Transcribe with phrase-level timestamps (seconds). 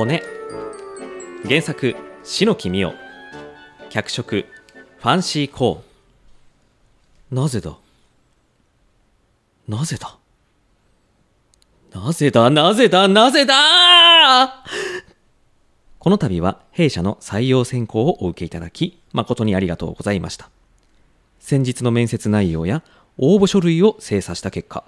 [0.00, 0.22] 骨。
[1.46, 1.94] 原作
[2.24, 2.94] 篠木美代
[3.90, 4.46] 脚色
[4.96, 7.34] ファンシーコー。
[7.34, 7.76] なぜだ？
[9.68, 10.16] なぜだ？
[11.92, 12.48] なぜだ？
[12.48, 13.08] なぜだ？
[13.08, 14.64] なぜだ？
[15.98, 20.48] この度は弊社の採用選考をお受けいただき誠にありがとうございました。
[21.40, 22.82] 先日の面接内容や
[23.18, 24.82] 応募書類を精査した結果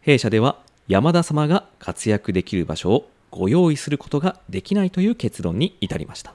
[0.00, 0.56] 弊社では
[0.88, 6.34] 山田様が活躍できる場所をご用意することができないという結論に至りました。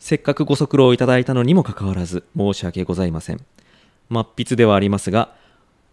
[0.00, 3.40] せっかくご足労いただいたのにもかかわらず申し訳ございません。
[4.10, 5.32] 末筆ではありますが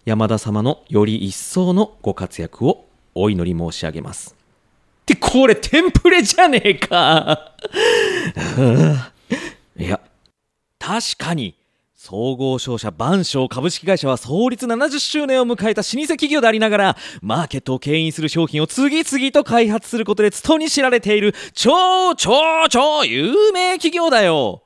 [0.04, 4.36] 山田様のより一層のご活躍をお祈り申し上げます。
[5.04, 7.54] ってこれテンプレじゃねえか。
[9.78, 10.00] いや
[10.80, 11.56] 確かに
[12.04, 22.32] 総合商社万象株式会社は創立70周年を迎えた老舗企業でありながら、マーケットを牽引する商品を次々と開発することでつとに知られている超超
[22.72, 24.64] 超有名企業だよ。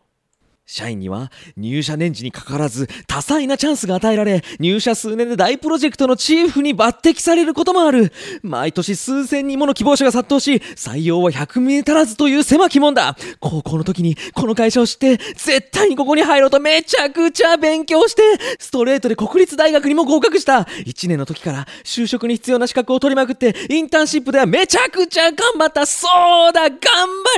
[0.66, 8.12] 社員には入社年次にかかわらず多彩なチャンスが与えられ入社数年で大プロジェクトのチーフに抜擢されることもある。
[8.42, 13.16] 毎年数千人もの希望者が殺到し採用は100名足らずという狭き門だ。
[13.40, 18.24] 高校の時にこの会社を知って絶対にここに入ろうとめちゃくちゃ勉強して
[18.58, 20.62] ストレートで国立大学にも合格した。
[20.62, 25.86] 1年の時から就職に必要な資格を取りまくってインターンシップではめちゃくちゃ頑張った。
[25.86, 26.08] そ
[26.50, 26.80] うだ頑張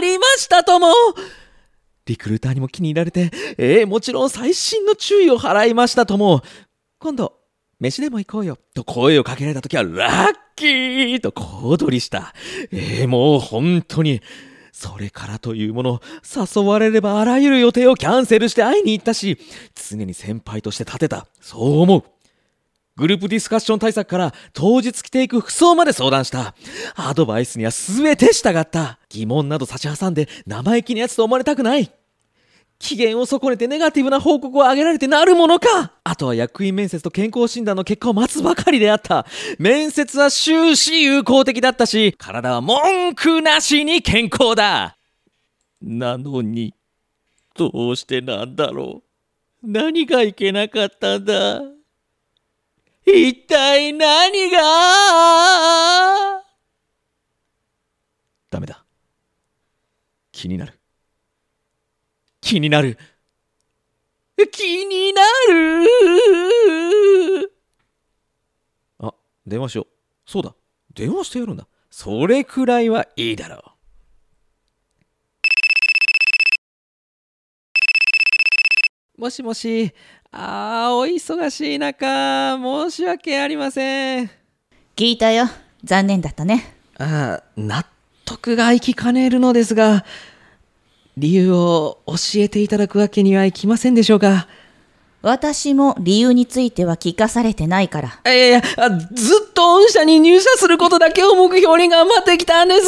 [0.02, 0.88] りましたとも
[2.08, 6.42] リクルーターにも気に入られて、ええもちろん最新の注意を払いましたとも、
[7.00, 7.34] 今度、
[7.80, 12.34] 飯でも行こうよ、と声をかけられた時は、ラッキーと小躍りした。
[12.72, 14.22] ええもう本当に、
[14.72, 19.38] それからというもの、誘われればあらゆる予定をキャンセルして会いに行ったし、
[19.74, 21.28] 常に先輩として立てた。
[21.42, 22.04] そう思う。
[22.98, 26.56] グループディスカッション対策から当日着ていく服装まで相談した。
[26.96, 28.98] アドバイスには全て従った。
[29.10, 31.92] 疑問など差し挟んで生意気なやつと思われたくない。
[32.80, 39.28] 機嫌を損ねてネガティブな報告を上げられてなるものかあとは役員面接と健康診断の結果を待つばかりであった。
[39.60, 44.98] 面接は終始有効的だったし、体は文句なしに健康だ
[45.82, 46.74] なのに、
[47.56, 49.04] どうしてなんだろ
[49.64, 49.72] う。
[49.72, 51.77] 何がいけなかったんだ
[53.10, 54.60] 一体何が？
[58.50, 58.84] ダメだ。
[60.34, 60.78] 気になる。
[62.42, 62.98] 気になる。
[64.52, 65.88] 気になる？
[69.00, 69.14] あ、
[69.46, 69.88] 電話しよう。
[70.26, 70.54] そうだ。
[70.94, 71.66] 電話してやるんだ。
[71.90, 73.64] それくらいはいいだろ
[79.18, 79.22] う。
[79.22, 79.94] もしもし。
[80.40, 84.30] ああ、お忙しい中、申し訳ありません。
[84.96, 85.46] 聞いたよ。
[85.84, 86.76] 残念だったね。
[87.00, 87.84] ああ、納
[88.24, 90.06] 得がいきかねるのですが、
[91.18, 94.48] 理由を教えていただくわけにはいきませんでしょうか
[95.24, 98.20] 私も理由については聞かされてないから。
[98.24, 98.62] いやいや、
[99.12, 102.88] ずっと御社に入社することだけを目標に頑張ってきたんです。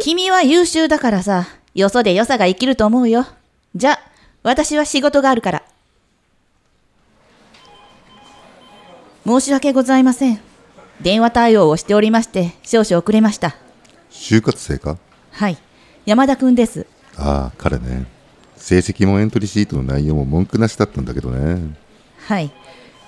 [0.00, 3.26] 君は優秀だからさ、よそで良さが生きると思うよ。
[3.74, 3.98] じゃ、
[4.42, 5.62] 私は仕事があるから。
[9.26, 10.38] 申し訳ございません。
[11.00, 13.56] 電話対応をしておりまして、少々遅れました。
[14.08, 14.98] 就活生か？
[15.32, 15.58] はい。
[16.04, 16.86] 山田くんです。
[17.16, 18.06] ああ彼ね。
[18.56, 21.74] 成績もエントリーシートの内容も文句なしだったんだけどね。
[22.28, 22.52] はい。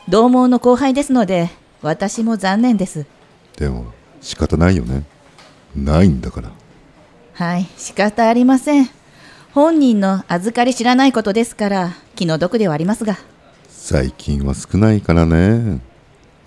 [0.08, 1.50] 同盟の後輩ですので
[1.82, 3.06] 私も残念です。
[3.56, 5.04] でも仕方ないよね。
[5.76, 6.50] ないんだから。
[7.34, 7.68] はい。
[7.76, 8.90] 仕方ありません。
[9.54, 13.16] 本人の預かり知らないことですから気の毒ではありますが。
[13.68, 15.80] 最近は少ないからね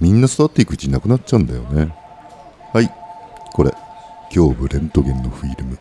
[0.02, 1.94] みんな育っていくうちになくなっちゃうんだよね。
[2.74, 2.92] はい。
[3.54, 3.72] これ。
[4.36, 5.78] 胸部レントゲンのフィルム。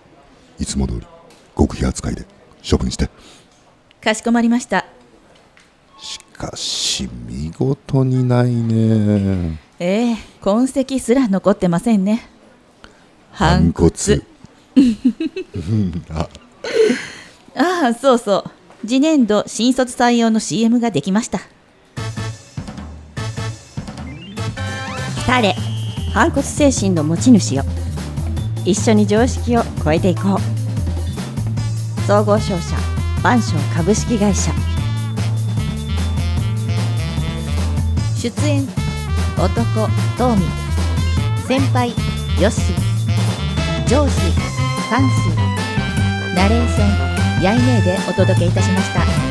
[0.59, 1.07] いつも通り。
[1.57, 2.27] 極秘扱いで。
[2.69, 3.09] 処分して。
[4.03, 4.85] かしこまりました。
[5.99, 9.59] しかし見事にないね。
[9.79, 10.17] ええ。
[10.43, 12.29] 痕跡すら残ってませんね。
[13.33, 13.91] 反骨。
[16.11, 16.29] あ。
[17.57, 18.51] ああそうそう。
[18.87, 21.41] 次年度新卒採用の CM ができました
[25.31, 25.55] 誰
[26.13, 27.63] 反骨精神の持ち主よ。
[28.65, 32.01] 一緒に常識を超えていこう。
[32.01, 32.77] 総合商社
[33.23, 34.51] 万象株式会社。
[38.17, 38.67] 出演
[39.39, 39.89] 男
[40.19, 40.43] トーミ
[41.47, 41.91] 先輩
[42.41, 42.73] ヨシ
[43.87, 49.30] 上司ファンシーナレーションヤイネーでお届けいたしました。